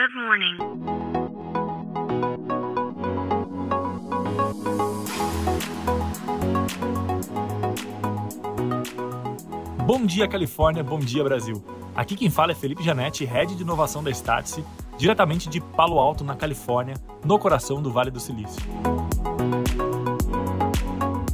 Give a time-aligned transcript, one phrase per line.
[0.00, 0.56] Good morning.
[9.84, 10.82] Bom dia, Califórnia.
[10.82, 11.62] Bom dia, Brasil.
[11.94, 14.64] Aqui quem fala é Felipe Janetti, Head de Inovação da Startse,
[14.96, 18.62] diretamente de Palo Alto, na Califórnia, no coração do Vale do Silício.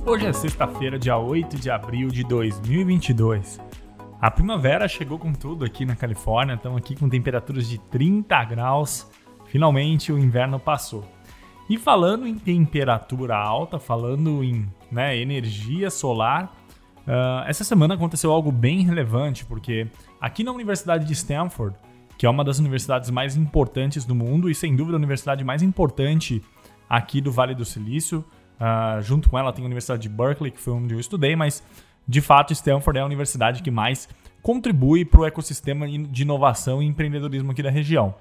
[0.04, 3.60] Hoje é sexta-feira, dia 8 de abril de 2022.
[4.18, 9.06] A primavera chegou com tudo aqui na Califórnia, estamos aqui com temperaturas de 30 graus.
[9.44, 11.04] Finalmente o inverno passou.
[11.68, 16.56] E falando em temperatura alta, falando em né, energia solar,
[17.06, 19.86] uh, essa semana aconteceu algo bem relevante, porque
[20.18, 21.76] aqui na Universidade de Stanford,
[22.16, 25.62] que é uma das universidades mais importantes do mundo e sem dúvida a universidade mais
[25.62, 26.42] importante
[26.88, 28.24] aqui do Vale do Silício,
[28.58, 31.62] uh, junto com ela tem a Universidade de Berkeley, que foi onde eu estudei, mas
[32.08, 34.08] de fato, Stanford é a universidade que mais
[34.42, 38.14] contribui para o ecossistema de inovação e empreendedorismo aqui da região.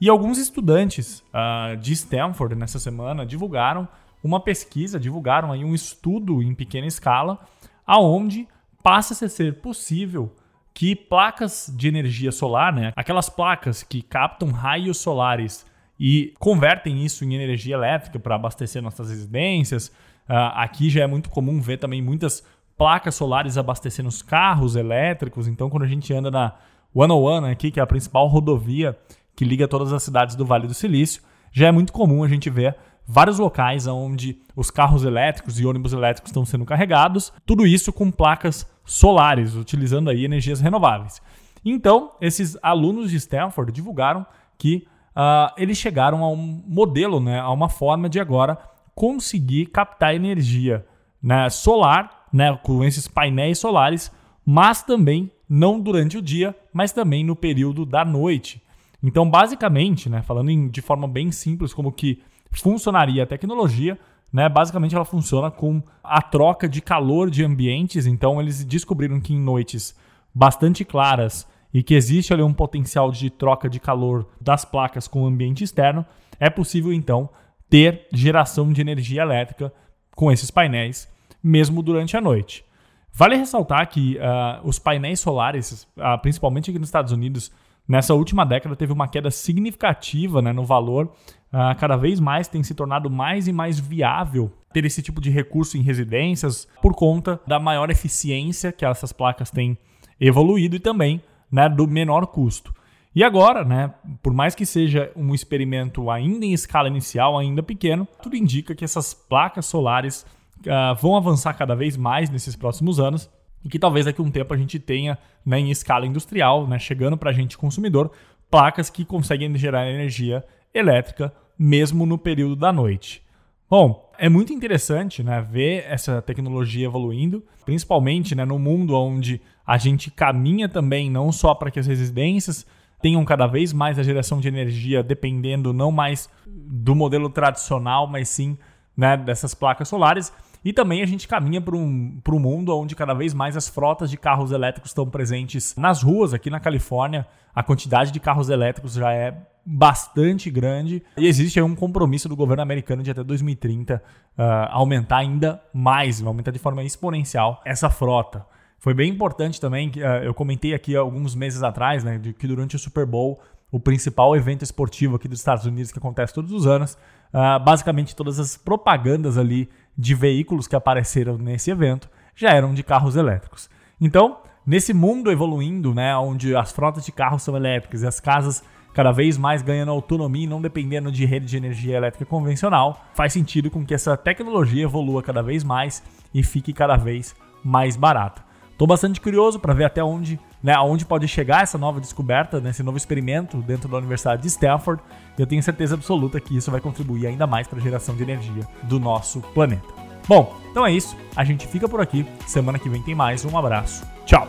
[0.00, 3.86] E alguns estudantes uh, de Stanford nessa semana divulgaram
[4.24, 7.38] uma pesquisa, divulgaram aí um estudo em pequena escala,
[7.86, 8.48] aonde
[8.82, 10.34] passa a ser possível
[10.72, 15.66] que placas de energia solar, né, aquelas placas que captam raios solares
[15.98, 19.88] e convertem isso em energia elétrica para abastecer nossas residências.
[20.26, 22.42] Uh, aqui já é muito comum ver também muitas
[22.80, 25.46] placas solares abastecendo os carros elétricos.
[25.46, 26.54] Então, quando a gente anda na
[26.94, 28.98] 101 aqui, que é a principal rodovia
[29.36, 31.20] que liga todas as cidades do Vale do Silício,
[31.52, 32.74] já é muito comum a gente ver
[33.06, 38.10] vários locais onde os carros elétricos e ônibus elétricos estão sendo carregados, tudo isso com
[38.10, 41.20] placas solares, utilizando aí energias renováveis.
[41.62, 44.24] Então, esses alunos de Stanford divulgaram
[44.56, 48.56] que uh, eles chegaram a um modelo, né, a uma forma de agora
[48.94, 50.86] conseguir captar energia
[51.22, 54.10] né, solar né, com esses painéis solares,
[54.44, 58.62] mas também não durante o dia, mas também no período da noite.
[59.02, 63.98] Então, basicamente, né, falando em, de forma bem simples como que funcionaria a tecnologia,
[64.32, 68.06] né, basicamente ela funciona com a troca de calor de ambientes.
[68.06, 69.94] Então, eles descobriram que em noites
[70.34, 75.22] bastante claras e que existe ali um potencial de troca de calor das placas com
[75.22, 76.04] o ambiente externo,
[76.38, 77.28] é possível então
[77.68, 79.72] ter geração de energia elétrica
[80.14, 81.08] com esses painéis
[81.42, 82.64] mesmo durante a noite.
[83.12, 87.50] Vale ressaltar que uh, os painéis solares, uh, principalmente aqui nos Estados Unidos,
[87.86, 91.12] nessa última década teve uma queda significativa né, no valor.
[91.52, 95.30] Uh, cada vez mais tem se tornado mais e mais viável ter esse tipo de
[95.30, 99.76] recurso em residências por conta da maior eficiência que essas placas têm
[100.20, 101.20] evoluído e também
[101.50, 102.72] né, do menor custo.
[103.12, 108.06] E agora, né, por mais que seja um experimento ainda em escala inicial, ainda pequeno,
[108.22, 110.24] tudo indica que essas placas solares
[110.66, 113.30] uh, vão avançar cada vez mais nesses próximos anos
[113.64, 116.78] e que talvez daqui a um tempo a gente tenha né, em escala industrial, né,
[116.78, 118.10] chegando para a gente consumidor,
[118.50, 123.22] placas que conseguem gerar energia elétrica mesmo no período da noite.
[123.68, 129.78] Bom, é muito interessante né, ver essa tecnologia evoluindo, principalmente né, no mundo onde a
[129.78, 132.66] gente caminha também não só para que as residências
[133.00, 138.28] tenham cada vez mais a geração de energia dependendo não mais do modelo tradicional, mas
[138.28, 138.58] sim
[138.96, 140.32] né, dessas placas solares,
[140.64, 144.10] e também a gente caminha para um, um mundo onde cada vez mais as frotas
[144.10, 146.34] de carros elétricos estão presentes nas ruas.
[146.34, 149.34] Aqui na Califórnia, a quantidade de carros elétricos já é
[149.64, 154.00] bastante grande e existe um compromisso do governo americano de até 2030 uh,
[154.38, 158.44] ah, aumentar ainda mais, aumentar de forma exponencial essa frota.
[158.78, 162.78] Foi bem importante também, uh, eu comentei aqui alguns meses atrás, né, que durante o
[162.78, 163.40] Super Bowl,
[163.70, 166.94] o principal evento esportivo aqui dos Estados Unidos que acontece todos os anos,
[167.32, 169.68] uh, basicamente todas as propagandas ali
[170.00, 173.68] de veículos que apareceram nesse evento já eram de carros elétricos.
[174.00, 178.64] Então, nesse mundo evoluindo, né, onde as frotas de carros são elétricas e as casas
[178.94, 183.34] cada vez mais ganhando autonomia e não dependendo de rede de energia elétrica convencional, faz
[183.34, 186.02] sentido com que essa tecnologia evolua cada vez mais
[186.32, 188.42] e fique cada vez mais barata.
[188.72, 192.70] Estou bastante curioso para ver até onde, né, aonde pode chegar essa nova descoberta, né,
[192.70, 195.02] esse novo experimento dentro da Universidade de Stanford.
[195.38, 198.66] Eu tenho certeza absoluta que isso vai contribuir ainda mais para a geração de energia
[198.84, 199.99] do nosso planeta.
[200.28, 201.16] Bom, então é isso.
[201.34, 202.26] A gente fica por aqui.
[202.46, 203.44] Semana que vem tem mais.
[203.44, 204.04] Um abraço.
[204.24, 204.48] Tchau.